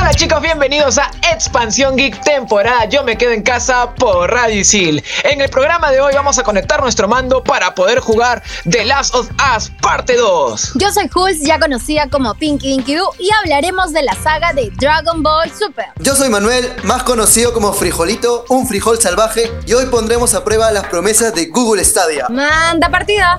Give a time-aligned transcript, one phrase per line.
[0.00, 5.04] Hola chicos, bienvenidos a Expansión Geek temporada Yo me quedo en casa por Radio Isil.
[5.24, 9.14] En el programa de hoy vamos a conectar nuestro mando para poder jugar The Last
[9.14, 10.72] of Us parte 2.
[10.76, 14.70] Yo soy Jules, ya conocida como Pinky Dinky Doo, y hablaremos de la saga de
[14.78, 15.88] Dragon Ball Super.
[15.98, 20.70] Yo soy Manuel, más conocido como Frijolito, un frijol salvaje, y hoy pondremos a prueba
[20.72, 22.26] las promesas de Google Stadia.
[22.30, 23.38] Manda partida.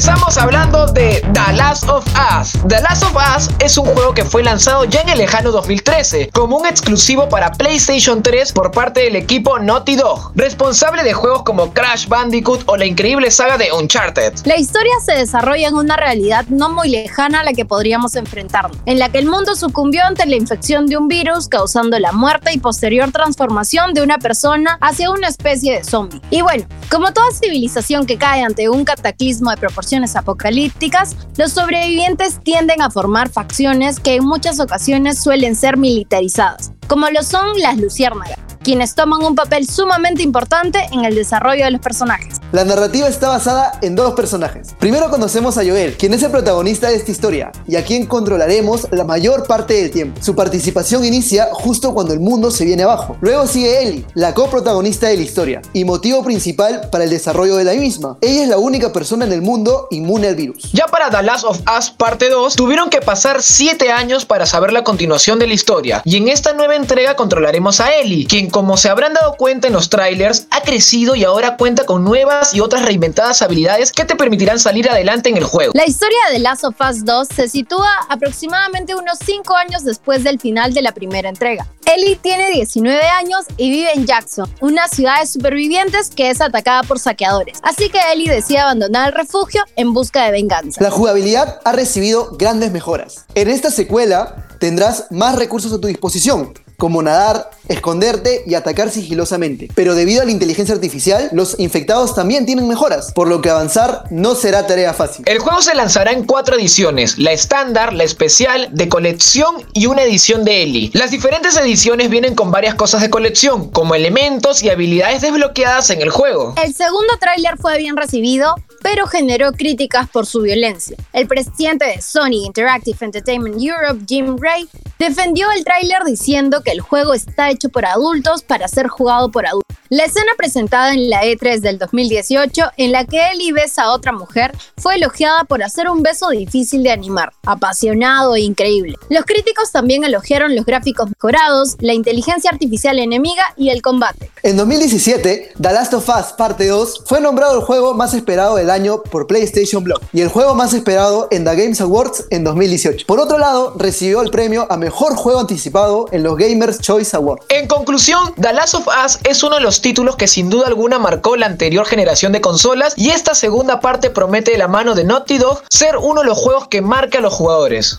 [0.00, 2.54] Empezamos hablando de The Last of Us.
[2.66, 6.30] The Last of Us es un juego que fue lanzado ya en el lejano 2013
[6.32, 11.42] como un exclusivo para PlayStation 3 por parte del equipo Naughty Dog, responsable de juegos
[11.42, 14.32] como Crash Bandicoot o la increíble saga de Uncharted.
[14.46, 18.78] La historia se desarrolla en una realidad no muy lejana a la que podríamos enfrentarnos,
[18.86, 22.54] en la que el mundo sucumbió ante la infección de un virus causando la muerte
[22.54, 26.22] y posterior transformación de una persona hacia una especie de zombie.
[26.30, 32.40] Y bueno, como toda civilización que cae ante un cataclismo de proporciones apocalípticas, los sobrevivientes
[32.42, 37.76] tienden a formar facciones que en muchas ocasiones suelen ser militarizadas, como lo son las
[37.78, 42.36] luciérnagas quienes toman un papel sumamente importante en el desarrollo de los personajes.
[42.52, 44.74] La narrativa está basada en dos personajes.
[44.78, 48.88] Primero conocemos a Joel, quien es el protagonista de esta historia y a quien controlaremos
[48.90, 50.20] la mayor parte del tiempo.
[50.22, 53.16] Su participación inicia justo cuando el mundo se viene abajo.
[53.20, 57.64] Luego sigue Ellie, la coprotagonista de la historia y motivo principal para el desarrollo de
[57.64, 58.18] la misma.
[58.20, 60.72] Ella es la única persona en el mundo inmune al virus.
[60.72, 64.72] Ya para The Last of Us parte 2, tuvieron que pasar 7 años para saber
[64.72, 68.76] la continuación de la historia, y en esta nueva entrega controlaremos a Ellie, quien como
[68.76, 72.60] se habrán dado cuenta en los trailers, ha crecido y ahora cuenta con nuevas y
[72.60, 75.72] otras reinventadas habilidades que te permitirán salir adelante en el juego.
[75.74, 80.24] La historia de The Last of Us 2 se sitúa aproximadamente unos 5 años después
[80.24, 81.66] del final de la primera entrega.
[81.86, 86.82] Ellie tiene 19 años y vive en Jackson, una ciudad de supervivientes que es atacada
[86.84, 87.58] por saqueadores.
[87.62, 90.80] Así que Ellie decide abandonar el refugio en busca de venganza.
[90.82, 93.24] La jugabilidad ha recibido grandes mejoras.
[93.34, 99.68] En esta secuela tendrás más recursos a tu disposición, como nadar, esconderte y atacar sigilosamente.
[99.76, 104.06] Pero debido a la inteligencia artificial, los infectados también tienen mejoras, por lo que avanzar
[104.10, 105.24] no será tarea fácil.
[105.28, 110.02] El juego se lanzará en cuatro ediciones, la estándar, la especial, de colección y una
[110.02, 110.90] edición de Ellie.
[110.94, 116.00] Las diferentes ediciones vienen con varias cosas de colección, como elementos y habilidades desbloqueadas en
[116.00, 116.54] el juego.
[116.64, 120.96] El segundo tráiler fue bien recibido, pero generó críticas por su violencia.
[121.12, 124.68] El presidente de Sony Interactive Entertainment Europe, Jim Ray,
[124.98, 129.46] defendió el tráiler diciendo que el juego está hecho por adultos para ser jugado por
[129.46, 129.79] adultos.
[129.92, 134.12] La escena presentada en la E3 del 2018, en la que Ellie besa a otra
[134.12, 138.94] mujer, fue elogiada por hacer un beso difícil de animar, apasionado e increíble.
[139.08, 144.30] Los críticos también elogiaron los gráficos mejorados, la inteligencia artificial enemiga y el combate.
[144.44, 148.70] En 2017, The Last of Us Parte 2 fue nombrado el juego más esperado del
[148.70, 153.06] año por PlayStation Blog y el juego más esperado en The Games Awards en 2018.
[153.06, 157.44] Por otro lado, recibió el premio a Mejor Juego Anticipado en los Gamers Choice Awards.
[157.48, 160.98] En conclusión, The Last of Us es uno de los títulos que sin duda alguna
[160.98, 165.04] marcó la anterior generación de consolas y esta segunda parte promete de la mano de
[165.04, 167.96] Naughty Dog ser uno de los juegos que marca a los jugadores.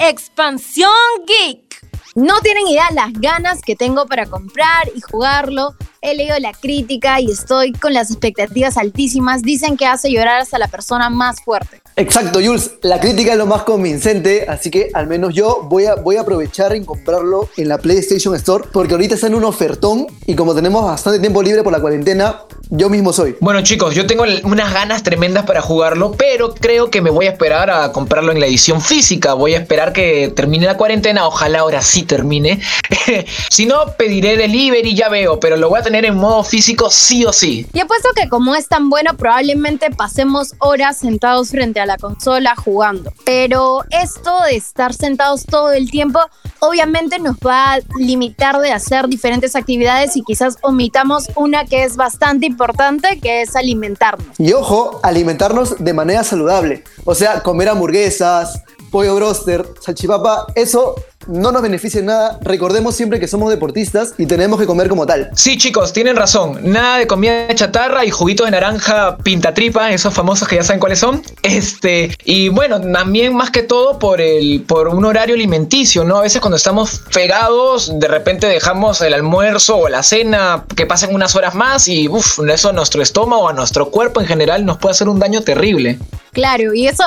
[0.00, 0.90] Expansión
[1.26, 1.82] Geek.
[2.14, 5.74] No tienen idea las ganas que tengo para comprar y jugarlo.
[6.04, 9.42] He leído la crítica y estoy con las expectativas altísimas.
[9.42, 11.80] Dicen que hace llorar hasta la persona más fuerte.
[11.94, 12.72] Exacto, Jules.
[12.82, 16.22] La crítica es lo más convincente, así que al menos yo voy a, voy a
[16.22, 20.56] aprovechar en comprarlo en la PlayStation Store, porque ahorita está en un ofertón y como
[20.56, 22.40] tenemos bastante tiempo libre por la cuarentena,
[22.70, 23.36] yo mismo soy.
[23.40, 27.30] Bueno chicos, yo tengo unas ganas tremendas para jugarlo, pero creo que me voy a
[27.30, 29.34] esperar a comprarlo en la edición física.
[29.34, 32.58] Voy a esperar que termine la cuarentena, ojalá ahora sí termine.
[33.50, 37.24] si no, pediré delivery, ya veo, pero lo voy a tener en modo físico sí
[37.24, 37.66] o sí.
[37.72, 42.54] Y apuesto que como es tan bueno, probablemente pasemos horas sentados frente a la consola
[42.56, 43.12] jugando.
[43.24, 46.20] Pero esto de estar sentados todo el tiempo,
[46.60, 51.96] obviamente nos va a limitar de hacer diferentes actividades y quizás omitamos una que es
[51.96, 54.38] bastante importante, que es alimentarnos.
[54.38, 56.84] Y ojo, alimentarnos de manera saludable.
[57.04, 60.94] O sea, comer hamburguesas, pollo broster, salchipapa, eso
[61.26, 62.38] no nos beneficia en nada.
[62.42, 65.30] Recordemos siempre que somos deportistas y tenemos que comer como tal.
[65.34, 66.60] Sí, chicos, tienen razón.
[66.62, 70.98] Nada de comida chatarra y juguitos de naranja pintatripa, esos famosos que ya saben cuáles
[70.98, 71.22] son.
[71.42, 76.18] Este, y bueno, también más que todo por el por un horario alimenticio, ¿no?
[76.18, 81.14] A veces cuando estamos pegados, de repente dejamos el almuerzo o la cena que pasen
[81.14, 84.78] unas horas más y uff, eso a nuestro estómago, a nuestro cuerpo en general nos
[84.78, 85.98] puede hacer un daño terrible.
[86.32, 87.04] Claro, y eso,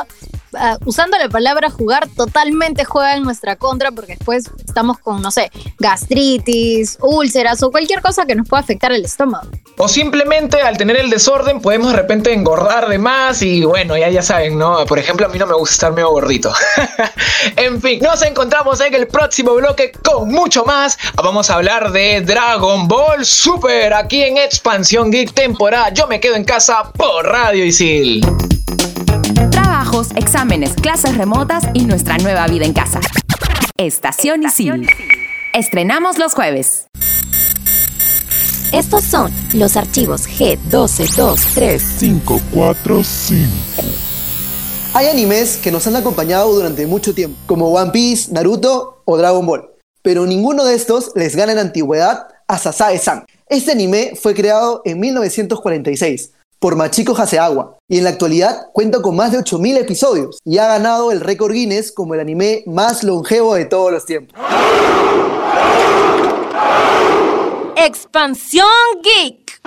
[0.53, 5.31] ah, usando la palabra jugar, totalmente juega en nuestra contra porque después estamos con, no
[5.31, 9.47] sé, gastritis, úlceras o cualquier cosa que nos pueda afectar el estómago.
[9.77, 14.09] O simplemente al tener el desorden podemos de repente engordar de más y bueno, ya
[14.09, 14.85] ya saben, ¿no?
[14.85, 16.53] Por ejemplo, a mí no me gusta estar medio gordito.
[17.57, 20.97] en fin, nos encontramos en el próximo bloque con mucho más.
[21.15, 25.89] Vamos a hablar de Dragon Ball Super aquí en Expansión Geek temporada.
[25.89, 28.25] Yo me quedo en casa por Radio Isil.
[29.51, 32.99] Trabajos, exámenes, clases remotas y nuestra nueva vida en casa.
[33.77, 34.87] Estación Isil.
[35.53, 36.87] Estrenamos los jueves.
[38.71, 41.99] Estos son los archivos G1223.
[41.99, 43.51] 545.
[44.93, 49.45] Hay animes que nos han acompañado durante mucho tiempo, como One Piece, Naruto o Dragon
[49.45, 49.69] Ball.
[50.01, 53.25] Pero ninguno de estos les gana en antigüedad a Sasae-san.
[53.49, 56.31] Este anime fue creado en 1946
[56.65, 60.65] por Machiko Haseawa y en la actualidad cuenta con más de 8000 episodios y ha
[60.65, 64.35] ganado el récord Guinness como el anime más longevo de todos los tiempos.
[67.75, 68.65] Expansión
[69.03, 69.61] Geek.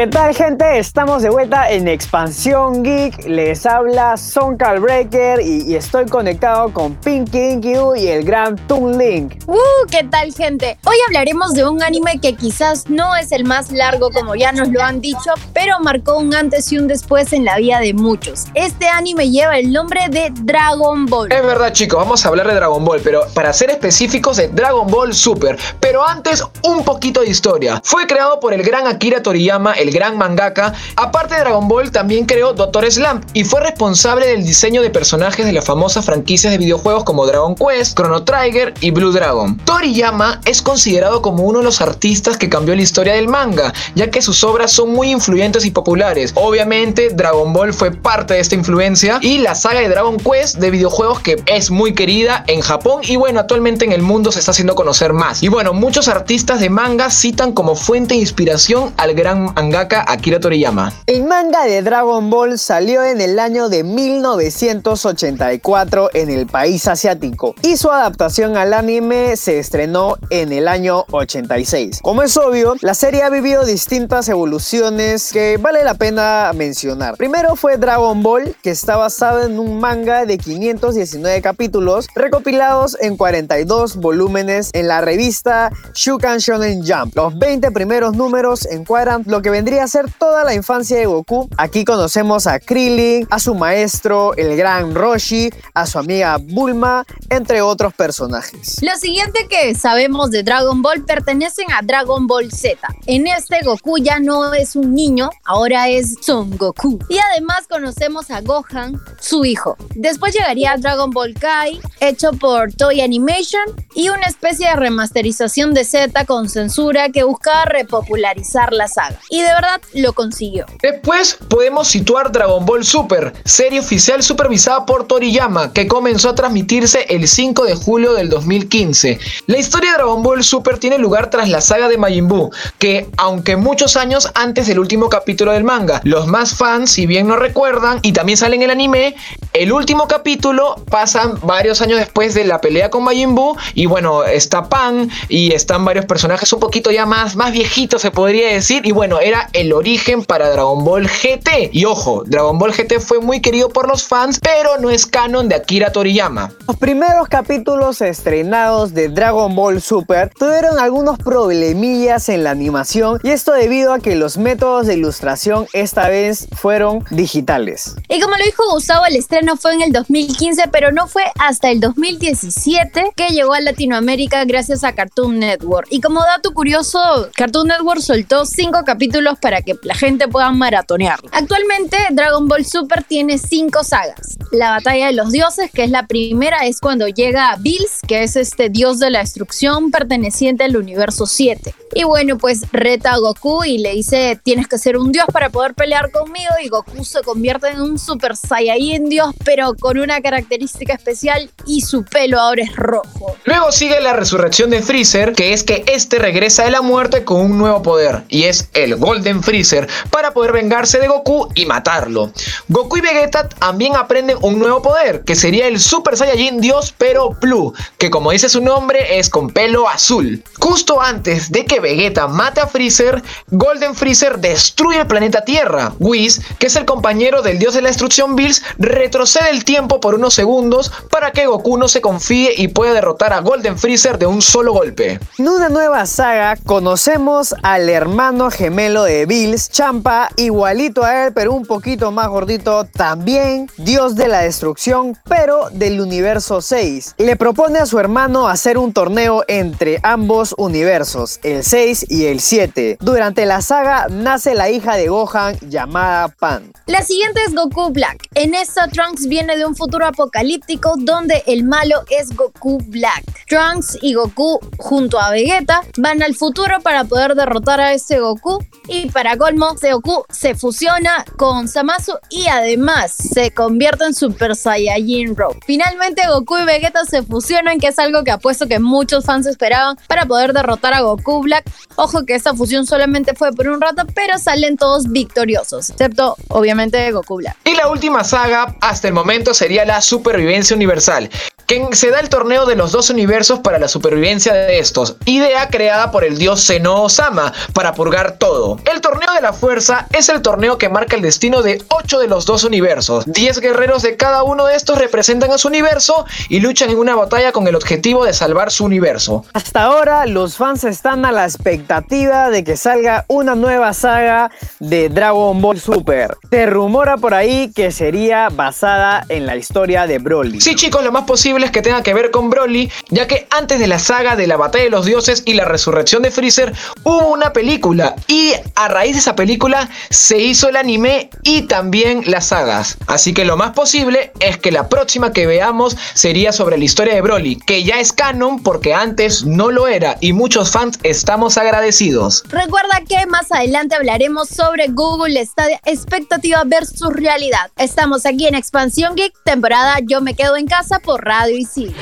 [0.00, 0.78] ¿Qué tal gente?
[0.78, 3.26] Estamos de vuelta en Expansión Geek.
[3.26, 7.60] Les habla Son Breaker y, y estoy conectado con Pinky
[7.96, 9.34] y el gran Toon Link.
[9.46, 9.58] Uh,
[9.90, 10.78] ¿qué tal, gente?
[10.86, 14.68] Hoy hablaremos de un anime que quizás no es el más largo, como ya nos
[14.68, 18.46] lo han dicho, pero marcó un antes y un después en la vida de muchos.
[18.54, 21.30] Este anime lleva el nombre de Dragon Ball.
[21.30, 24.86] Es verdad, chicos, vamos a hablar de Dragon Ball, pero para ser específicos de Dragon
[24.86, 25.58] Ball Super.
[25.78, 27.82] Pero antes, un poquito de historia.
[27.84, 30.72] Fue creado por el gran Akira Toriyama, el gran mangaka.
[30.96, 35.46] Aparte de Dragon Ball, también creó Doctor Slump y fue responsable del diseño de personajes
[35.46, 39.56] de las famosas franquicias de videojuegos como Dragon Quest, Chrono Trigger y Blue Dragon.
[39.58, 44.10] Toriyama es considerado como uno de los artistas que cambió la historia del manga, ya
[44.10, 46.32] que sus obras son muy influyentes y populares.
[46.34, 50.70] Obviamente, Dragon Ball fue parte de esta influencia y la saga de Dragon Quest de
[50.70, 54.52] videojuegos que es muy querida en Japón y bueno, actualmente en el mundo se está
[54.52, 55.42] haciendo conocer más.
[55.42, 60.40] Y bueno, muchos artistas de manga citan como fuente de inspiración al gran mangaka Akira
[60.40, 60.92] Toriyama.
[61.06, 67.54] El manga de Dragon Ball salió en el año de 1984 en el país asiático
[67.62, 72.00] y su adaptación al anime se estrenó en el año 86.
[72.02, 77.16] Como es obvio, la serie ha vivido distintas evoluciones que vale la pena mencionar.
[77.16, 83.16] Primero fue Dragon Ball, que está basado en un manga de 519 capítulos recopilados en
[83.16, 87.14] 42 volúmenes en la revista Shukan Shonen Jump.
[87.14, 91.46] Los 20 primeros números encuadran lo que vendría a ser toda la infancia de Goku.
[91.58, 97.60] Aquí conocemos a Krillin, a su maestro, el gran Roshi, a su amiga Bulma, entre
[97.60, 98.78] otros personajes.
[98.80, 102.78] Lo siguiente que sabemos de Dragon Ball pertenecen a Dragon Ball Z.
[103.04, 106.98] En este Goku ya no es un niño, ahora es Son Goku.
[107.10, 109.76] Y además conocemos a Gohan, su hijo.
[109.94, 113.64] Después llegaría Dragon Ball Kai, hecho por Toy Animation,
[113.94, 119.18] y una especie de remasterización de Z con censura que buscaba repopularizar la saga.
[119.28, 120.66] Y de verdad lo consiguió.
[120.82, 127.06] Después podemos situar Dragon Ball Super, serie oficial supervisada por Toriyama, que comenzó a transmitirse
[127.08, 129.18] el 5 de julio del 2015.
[129.46, 133.08] La historia de Dragon Ball Super tiene lugar tras la saga de Majin Buu, que
[133.16, 137.36] aunque muchos años antes del último capítulo del manga, los más fans, si bien no
[137.36, 139.14] recuerdan, y también sale en el anime,
[139.52, 144.24] el último capítulo pasan varios años después de la pelea con Majin Buu, y bueno,
[144.24, 148.86] está Pan, y están varios personajes un poquito ya más, más viejitos se podría decir,
[148.86, 151.70] y bueno, era el origen para Dragon Ball GT.
[151.72, 155.48] Y ojo, Dragon Ball GT fue muy querido por los fans, pero no es canon
[155.48, 156.52] de Akira Toriyama.
[156.66, 163.30] Los primeros capítulos estrenados de Dragon Ball Super tuvieron algunos problemillas en la animación y
[163.30, 167.96] esto debido a que los métodos de ilustración esta vez fueron digitales.
[168.08, 171.70] Y como lo dijo Gustavo, el estreno fue en el 2015, pero no fue hasta
[171.70, 175.88] el 2017 que llegó a Latinoamérica gracias a Cartoon Network.
[175.90, 177.00] Y como dato curioso,
[177.34, 181.28] Cartoon Network soltó cinco capítulos para que la gente pueda maratonearlo.
[181.32, 184.38] Actualmente Dragon Ball Super tiene cinco sagas.
[184.52, 188.36] La batalla de los dioses, que es la primera, es cuando llega Bills, que es
[188.36, 191.74] este dios de la destrucción perteneciente al universo 7.
[191.94, 195.50] Y bueno, pues reta a Goku y le dice, tienes que ser un dios para
[195.50, 200.20] poder pelear conmigo y Goku se convierte en un super saiyajin dios, pero con una
[200.20, 203.36] característica especial y su pelo ahora es rojo.
[203.44, 207.40] Luego sigue la resurrección de Freezer, que es que este regresa de la muerte con
[207.40, 212.32] un nuevo poder, y es el Golden Freezer, para poder vengarse de Goku y matarlo.
[212.68, 217.30] Goku y Vegeta también aprenden un nuevo poder, que sería el Super Saiyajin Dios pero
[217.40, 220.42] Blue, que como dice su nombre es con pelo azul.
[220.58, 225.92] Justo antes de que Vegeta mate a Freezer, Golden Freezer destruye el planeta Tierra.
[225.98, 230.14] Whis, que es el compañero del dios de la destrucción Bills, retrocede el tiempo por
[230.14, 234.26] unos segundos para que Goku no se confíe y pueda derrotar a Golden Freezer de
[234.26, 235.20] un solo golpe.
[235.38, 241.52] En una nueva saga conocemos al hermano gemelo de Bills, Champa, igualito a él, pero
[241.52, 247.16] un poquito más gordito, también dios de la destrucción, pero del universo 6.
[247.18, 252.40] Le propone a su hermano hacer un torneo entre ambos universos, el 6 y el
[252.40, 252.98] 7.
[253.00, 256.72] Durante la saga nace la hija de Gohan llamada Pan.
[256.86, 258.28] La siguiente es Goku Black.
[258.34, 263.24] En esta Trunks viene de un futuro apocalíptico donde el malo es Goku Black.
[263.48, 268.64] Trunks y Goku junto a Vegeta van al futuro para poder derrotar a ese Goku
[268.88, 275.36] y para colmo, Goku se fusiona con Zamasu y además se convierte en Super Saiyajin
[275.36, 275.60] Rogue.
[275.66, 279.96] Finalmente Goku y Vegeta se fusionan, que es algo que apuesto que muchos fans esperaban
[280.06, 281.64] para poder derrotar a Goku Black.
[281.96, 287.10] Ojo que esta fusión solamente fue por un rato, pero salen todos victoriosos, excepto obviamente
[287.12, 287.56] Goku Black.
[287.64, 291.30] Y la última saga hasta el momento sería la supervivencia universal,
[291.66, 295.68] que se da el torneo de los dos universos para la supervivencia de estos, idea
[295.68, 298.79] creada por el dios Seno Osama para purgar todo.
[298.84, 302.28] El torneo de la fuerza es el torneo que marca el destino de 8 de
[302.28, 303.24] los dos universos.
[303.26, 307.14] 10 guerreros de cada uno de estos representan a su universo y luchan en una
[307.14, 309.44] batalla con el objetivo de salvar su universo.
[309.52, 315.08] Hasta ahora los fans están a la expectativa de que salga una nueva saga de
[315.08, 316.36] Dragon Ball Super.
[316.50, 320.60] Se rumora por ahí que sería basada en la historia de Broly.
[320.60, 323.78] Sí chicos, lo más posible es que tenga que ver con Broly, ya que antes
[323.78, 326.72] de la saga de la batalla de los dioses y la resurrección de Freezer
[327.04, 332.22] hubo una película y a raíz de esa película se hizo el anime y también
[332.26, 332.96] las sagas.
[333.06, 337.14] Así que lo más posible es que la próxima que veamos sería sobre la historia
[337.14, 341.58] de Broly, que ya es canon porque antes no lo era y muchos fans estamos
[341.58, 342.44] agradecidos.
[342.48, 347.70] Recuerda que más adelante hablaremos sobre Google Stadia expectativa versus realidad.
[347.76, 351.94] Estamos aquí en Expansión Geek, temporada Yo me quedo en casa por Radio Isil.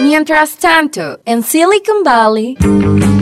[0.00, 3.21] Mientras tanto, en Silicon Valley...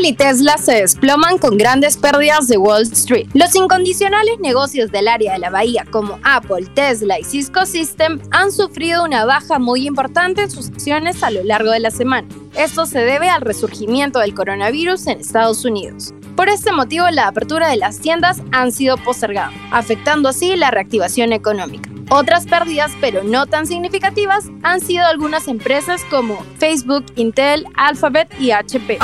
[0.00, 3.28] Apple y Tesla se desploman con grandes pérdidas de Wall Street.
[3.34, 8.50] Los incondicionales negocios del área de la bahía como Apple, Tesla y Cisco System han
[8.50, 12.26] sufrido una baja muy importante en sus acciones a lo largo de la semana.
[12.56, 16.14] Esto se debe al resurgimiento del coronavirus en Estados Unidos.
[16.40, 21.34] Por este motivo, la apertura de las tiendas han sido postergadas, afectando así la reactivación
[21.34, 21.90] económica.
[22.08, 28.52] Otras pérdidas, pero no tan significativas, han sido algunas empresas como Facebook, Intel, Alphabet y
[28.52, 29.00] HP.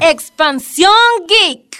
[0.00, 0.92] Expansión
[1.26, 1.74] Geek.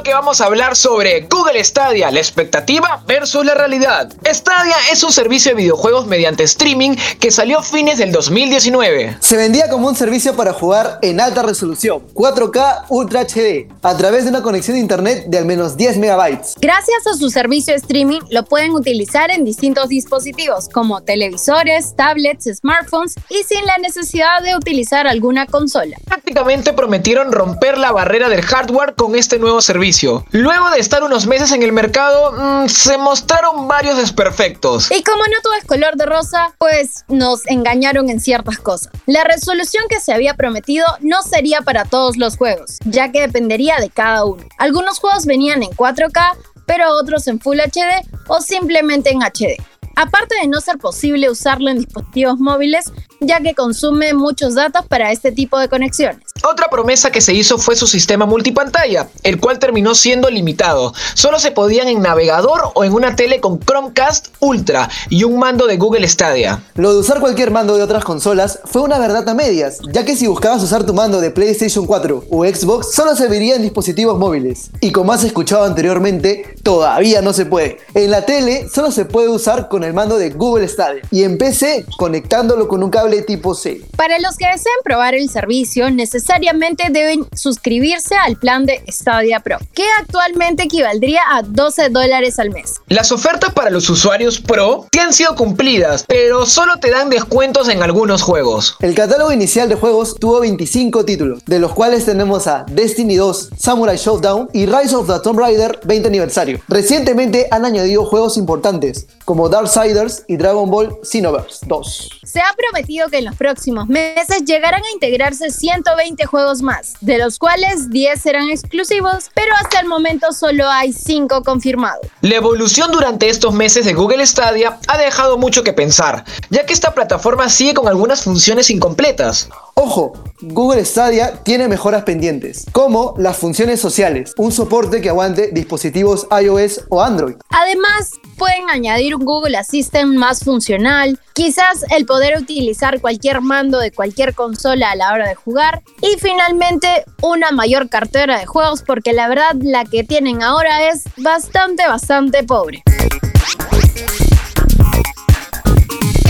[0.00, 4.10] Bloque vamos a hablar sobre Google Stadia, la expectativa versus la realidad.
[4.24, 9.18] Stadia es un servicio de videojuegos mediante streaming que salió a fines del 2019.
[9.20, 14.24] Se vendía como un servicio para jugar en alta resolución, 4K Ultra HD, a través
[14.24, 16.54] de una conexión de internet de al menos 10 megabytes.
[16.58, 22.48] Gracias a su servicio de streaming, lo pueden utilizar en distintos dispositivos como televisores, tablets,
[22.54, 25.98] smartphones y sin la necesidad de utilizar alguna consola.
[26.06, 29.89] Prácticamente prometieron romper la barrera del hardware con este nuevo servicio.
[30.30, 34.90] Luego de estar unos meses en el mercado, mmm, se mostraron varios desperfectos.
[34.90, 38.92] Y como no todo es color de rosa, pues nos engañaron en ciertas cosas.
[39.06, 43.76] La resolución que se había prometido no sería para todos los juegos, ya que dependería
[43.78, 44.44] de cada uno.
[44.58, 49.56] Algunos juegos venían en 4K, pero otros en Full HD o simplemente en HD.
[49.96, 55.12] aparte de no ser posible usarlo en dispositivos móviles, ya que consume muchos datos para
[55.12, 56.18] este tipo de conexiones.
[56.42, 60.94] Otra promesa que se hizo fue su sistema multipantalla, el cual terminó siendo limitado.
[61.14, 65.66] Solo se podían en navegador o en una tele con Chromecast Ultra y un mando
[65.66, 66.62] de Google Stadia.
[66.74, 70.16] Lo de usar cualquier mando de otras consolas fue una verdad a medias, ya que
[70.16, 74.70] si buscabas usar tu mando de PlayStation 4 o Xbox, solo serviría en dispositivos móviles.
[74.80, 77.78] Y como has escuchado anteriormente, todavía no se puede.
[77.94, 81.36] En la tele solo se puede usar con el mando de Google Stadia y en
[81.36, 83.82] PC conectándolo con un cable tipo C.
[83.96, 89.58] Para los que deseen probar el servicio, necesariamente deben suscribirse al plan de Stadia Pro,
[89.74, 92.76] que actualmente equivaldría a 12 dólares al mes.
[92.88, 97.68] Las ofertas para los usuarios Pro sí han sido cumplidas, pero solo te dan descuentos
[97.68, 98.76] en algunos juegos.
[98.80, 103.50] El catálogo inicial de juegos tuvo 25 títulos, de los cuales tenemos a Destiny 2,
[103.58, 106.60] Samurai Showdown y Rise of the Tomb Raider 20 aniversario.
[106.68, 112.10] Recientemente han añadido juegos importantes, como Darksiders y Dragon Ball Xenoverse 2.
[112.24, 117.18] Se ha prometido que en los próximos meses llegarán a integrarse 120 juegos más, de
[117.18, 122.06] los cuales 10 serán exclusivos, pero hasta el momento solo hay 5 confirmados.
[122.20, 126.72] La evolución durante estos meses de Google Stadia ha dejado mucho que pensar, ya que
[126.72, 129.48] esta plataforma sigue con algunas funciones incompletas.
[129.82, 136.26] Ojo, Google Stadia tiene mejoras pendientes, como las funciones sociales, un soporte que aguante dispositivos
[136.38, 137.36] iOS o Android.
[137.48, 143.90] Además, pueden añadir un Google Assistant más funcional, quizás el poder utilizar cualquier mando de
[143.90, 149.14] cualquier consola a la hora de jugar y finalmente una mayor cartera de juegos porque
[149.14, 152.82] la verdad la que tienen ahora es bastante, bastante pobre.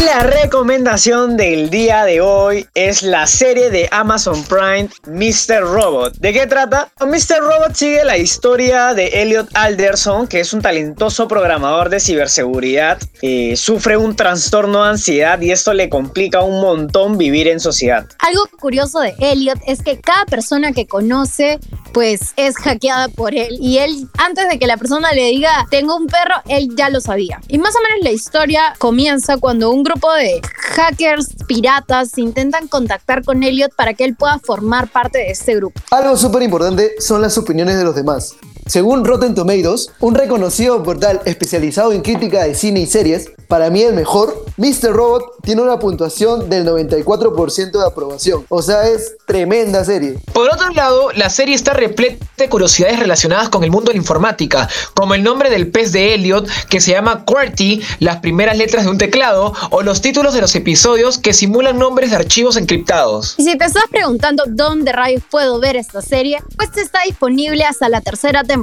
[0.05, 5.61] La recomendación del día de hoy es la serie de Amazon Prime Mr.
[5.61, 6.15] Robot.
[6.17, 6.91] ¿De qué trata?
[7.01, 7.41] Mr.
[7.41, 12.99] Robot sigue la historia de Elliot Alderson, que es un talentoso programador de ciberseguridad.
[13.21, 18.07] Eh, sufre un trastorno de ansiedad y esto le complica un montón vivir en sociedad.
[18.21, 21.61] Algo curioso de Elliot es que cada persona que conoce
[21.93, 25.97] pues es hackeada por él y él antes de que la persona le diga tengo
[25.97, 27.41] un perro, él ya lo sabía.
[27.49, 33.25] Y más o menos la historia comienza cuando un grupo de hackers piratas intentan contactar
[33.25, 35.81] con Elliot para que él pueda formar parte de este grupo.
[35.91, 38.37] Algo súper importante son las opiniones de los demás.
[38.71, 43.83] Según Rotten Tomatoes, un reconocido portal especializado en crítica de cine y series, para mí
[43.83, 44.93] el mejor, Mr.
[44.93, 48.47] Robot tiene una puntuación del 94% de aprobación.
[48.49, 50.21] O sea, es tremenda serie.
[50.33, 54.03] Por otro lado, la serie está repleta de curiosidades relacionadas con el mundo de la
[54.03, 58.85] informática, como el nombre del pez de Elliot que se llama QWERTY, las primeras letras
[58.85, 63.35] de un teclado, o los títulos de los episodios que simulan nombres de archivos encriptados.
[63.37, 67.89] Y si te estás preguntando dónde rayos puedo ver esta serie, pues está disponible hasta
[67.89, 68.60] la tercera temporada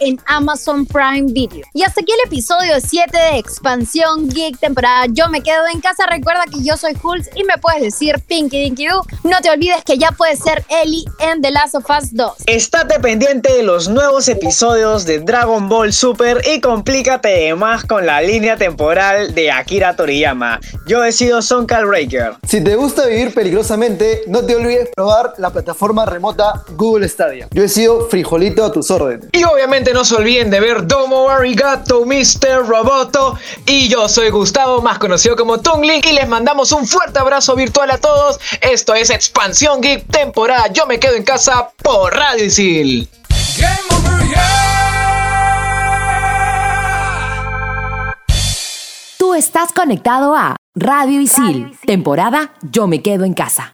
[0.00, 1.66] en Amazon Prime Video.
[1.74, 6.06] Y hasta aquí el episodio 7 de Expansión Geek temporada Yo me quedo en casa.
[6.06, 9.02] Recuerda que yo soy Hulz y me puedes decir Pinky Dinky Doo.
[9.24, 12.32] No te olvides que ya puedes ser Ellie en The Last of Us 2.
[12.46, 18.20] Estate pendiente de los nuevos episodios de Dragon Ball Super y complícate más con la
[18.20, 20.60] línea temporal de Akira Toriyama.
[20.86, 22.34] Yo he sido Son Breaker.
[22.46, 27.48] Si te gusta vivir peligrosamente, no te olvides probar la plataforma remota Google Stadia.
[27.52, 29.28] Yo he sido Frijolito a tus órdenes.
[29.40, 32.66] Y obviamente no se olviden de ver Domo Arigato Mr.
[32.66, 33.38] Roboto.
[33.64, 37.90] Y yo soy Gustavo, más conocido como Tungling, y les mandamos un fuerte abrazo virtual
[37.90, 38.38] a todos.
[38.60, 43.08] Esto es Expansión Geek temporada Yo me quedo en casa por Radio Isil.
[49.16, 53.72] Tú estás conectado a Radio Isil, temporada Yo me quedo en casa.